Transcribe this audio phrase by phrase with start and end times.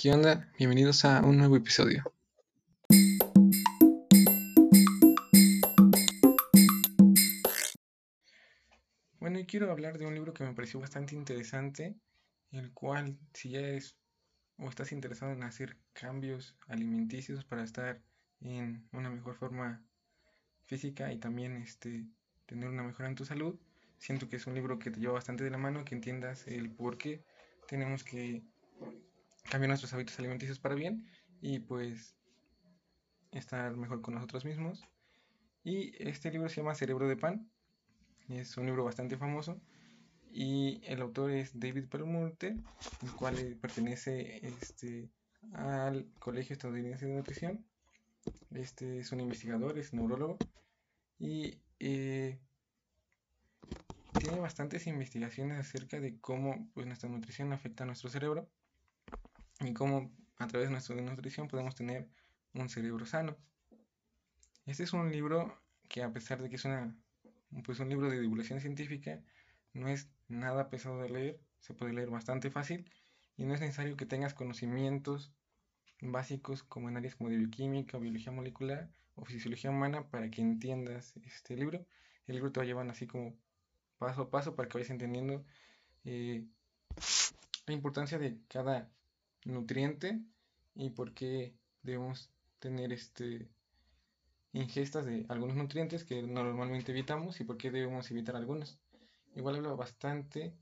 [0.00, 0.48] ¿Qué onda?
[0.56, 2.04] Bienvenidos a un nuevo episodio.
[9.18, 11.96] Bueno, y quiero hablar de un libro que me pareció bastante interesante,
[12.52, 13.96] el cual si ya eres
[14.56, 18.00] o estás interesado en hacer cambios alimenticios para estar
[18.38, 19.84] en una mejor forma
[20.66, 22.06] física y también este,
[22.46, 23.58] tener una mejora en tu salud,
[23.96, 26.70] siento que es un libro que te lleva bastante de la mano, que entiendas el
[26.70, 27.24] por qué
[27.66, 28.44] tenemos que
[29.50, 31.06] cambiar nuestros hábitos alimenticios para bien
[31.40, 32.14] y pues
[33.32, 34.84] estar mejor con nosotros mismos.
[35.64, 37.50] Y este libro se llama Cerebro de Pan,
[38.28, 39.60] es un libro bastante famoso
[40.30, 42.54] y el autor es David Perlmutter,
[43.02, 45.10] el cual pertenece este,
[45.52, 47.64] al Colegio Estadounidense de Nutrición.
[48.50, 50.36] Este es un investigador, es neurólogo
[51.18, 52.38] y eh,
[54.18, 58.48] tiene bastantes investigaciones acerca de cómo pues, nuestra nutrición afecta a nuestro cerebro
[59.60, 62.08] y cómo a través de nuestra nutrición podemos tener
[62.54, 63.36] un cerebro sano.
[64.66, 66.94] Este es un libro que a pesar de que es una,
[67.64, 69.20] pues un libro de divulgación científica,
[69.72, 72.90] no es nada pesado de leer, se puede leer bastante fácil
[73.36, 75.32] y no es necesario que tengas conocimientos
[76.00, 81.56] básicos como en áreas como bioquímica, biología molecular o fisiología humana para que entiendas este
[81.56, 81.84] libro.
[82.26, 83.34] El libro te va a llevar así como
[83.98, 85.44] paso a paso para que vayas entendiendo
[86.04, 86.44] eh,
[87.66, 88.90] la importancia de cada
[89.48, 90.20] nutriente
[90.74, 93.48] y por qué debemos tener este
[94.52, 98.78] ingestas de algunos nutrientes que normalmente evitamos y por qué debemos evitar algunos.
[99.34, 100.52] Igual hablo bastante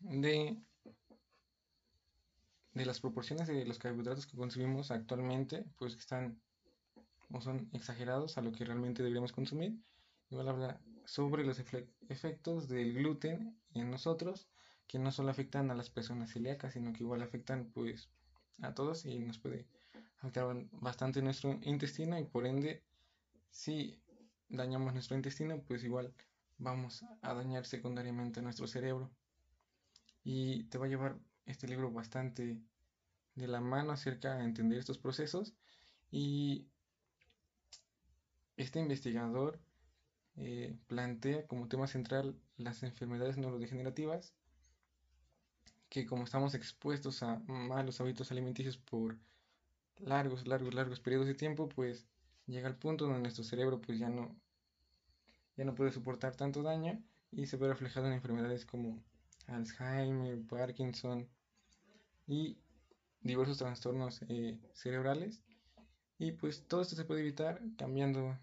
[0.00, 0.56] de,
[2.74, 6.38] de las proporciones de los carbohidratos que consumimos actualmente, pues que están
[7.32, 9.74] o son exagerados a lo que realmente deberíamos consumir.
[10.30, 11.58] Igual habla sobre los
[12.08, 14.48] efectos del gluten en nosotros,
[14.86, 18.08] que no solo afectan a las personas celíacas, sino que igual afectan pues
[18.62, 19.66] a todos y nos puede
[20.18, 22.82] afectar bastante nuestro intestino y por ende
[23.50, 24.00] si
[24.48, 26.14] dañamos nuestro intestino pues igual
[26.58, 29.10] vamos a dañar secundariamente nuestro cerebro.
[30.24, 32.58] Y te va a llevar este libro bastante
[33.34, 35.54] de la mano acerca de entender estos procesos
[36.10, 36.66] y
[38.56, 39.60] este investigador
[40.36, 44.34] eh, plantea como tema central las enfermedades neurodegenerativas,
[45.96, 49.16] que como estamos expuestos a malos hábitos alimenticios por
[49.96, 52.06] largos, largos, largos periodos de tiempo, pues
[52.46, 54.36] llega al punto donde nuestro cerebro pues ya no,
[55.56, 57.02] ya no puede soportar tanto daño
[57.32, 59.02] y se ve reflejado en enfermedades como
[59.46, 61.26] Alzheimer, Parkinson
[62.26, 62.58] y
[63.22, 65.42] diversos trastornos eh, cerebrales.
[66.18, 68.38] Y pues todo esto se puede evitar cambiando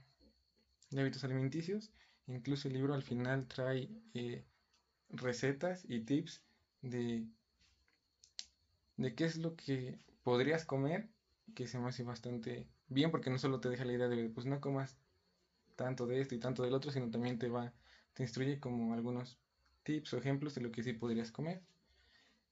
[0.90, 1.92] de hábitos alimenticios.
[2.26, 4.44] Incluso el libro al final trae eh,
[5.10, 6.42] recetas y tips
[6.82, 7.28] de,
[8.98, 11.10] de qué es lo que podrías comer,
[11.56, 14.46] que se me hace bastante bien porque no solo te deja la idea de, pues
[14.46, 14.98] no comas
[15.76, 17.74] tanto de esto y tanto del otro, sino también te va,
[18.14, 19.38] te instruye como algunos
[19.84, 21.62] tips o ejemplos de lo que sí podrías comer.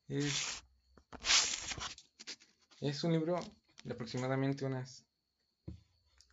[0.07, 0.63] Es,
[2.81, 3.39] es un libro
[3.83, 5.05] de aproximadamente unas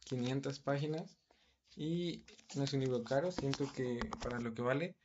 [0.05, 1.19] 500 páginas
[1.77, 2.25] y
[2.57, 4.97] no es un libro caro, siento que para lo que vale,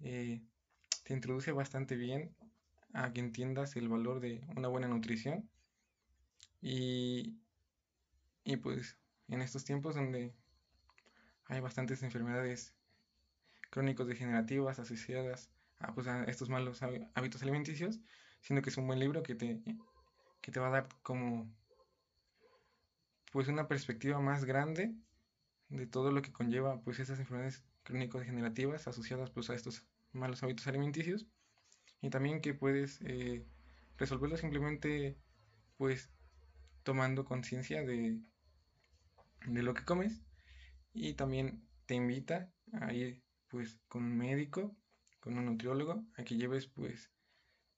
[0.00, 0.42] eh,
[1.04, 2.34] te introduce bastante bien
[2.92, 5.48] a que entiendas el valor de una buena nutrición.
[6.60, 7.38] Y,
[8.44, 10.34] y pues en estos tiempos donde
[11.46, 12.74] hay bastantes enfermedades
[13.70, 18.00] crónicos degenerativas asociadas a, pues, a estos malos hábitos alimenticios,
[18.40, 19.62] siento que es un buen libro que te,
[20.40, 21.50] que te va a dar como
[23.32, 24.92] pues una perspectiva más grande
[25.68, 30.66] de todo lo que conlleva pues esas enfermedades crónico-degenerativas asociadas pues a estos malos hábitos
[30.66, 31.26] alimenticios
[32.00, 33.44] y también que puedes eh,
[33.98, 35.16] resolverlo simplemente
[35.76, 36.10] pues
[36.82, 38.18] tomando conciencia de,
[39.46, 40.20] de lo que comes
[40.92, 44.76] y también te invita a ir pues con un médico,
[45.20, 47.10] con un nutriólogo, a que lleves pues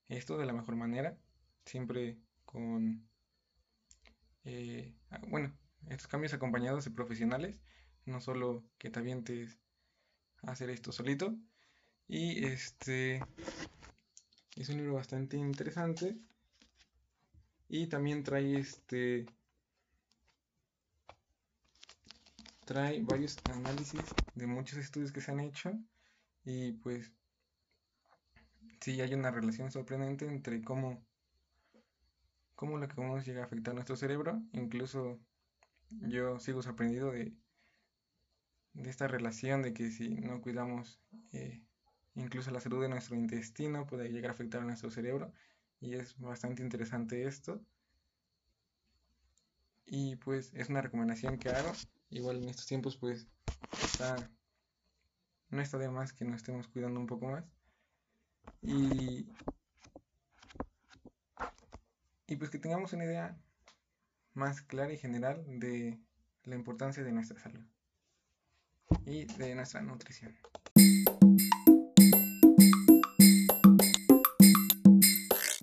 [0.08, 1.16] esto de la mejor manera,
[1.64, 3.08] siempre con,
[4.44, 4.94] eh,
[5.28, 5.52] bueno,
[5.88, 7.60] estos cambios acompañados de profesionales
[8.04, 9.58] no solo que te avientes
[10.42, 11.36] a hacer esto solito.
[12.08, 13.22] Y este
[14.56, 16.16] es un libro bastante interesante.
[17.68, 19.26] Y también trae este
[22.64, 24.02] trae varios análisis
[24.34, 25.72] de muchos estudios que se han hecho
[26.44, 27.12] y pues
[28.80, 31.04] sí hay una relación sorprendente entre cómo
[32.54, 35.18] cómo lo que comemos llega a afectar nuestro cerebro incluso
[35.90, 37.34] yo sigo sorprendido de
[38.74, 41.00] de esta relación de que si no cuidamos
[41.32, 41.62] eh,
[42.14, 45.32] incluso la salud de nuestro intestino puede llegar a afectar a nuestro cerebro
[45.80, 47.60] y es bastante interesante esto.
[49.86, 51.72] Y pues es una recomendación que hago.
[52.10, 53.26] Igual en estos tiempos pues
[53.82, 54.16] está,
[55.50, 57.44] no está de más que nos estemos cuidando un poco más.
[58.62, 59.26] Y,
[62.26, 63.36] y pues que tengamos una idea
[64.34, 65.98] más clara y general de
[66.44, 67.64] la importancia de nuestra salud
[69.04, 70.36] y de nuestra nutrición.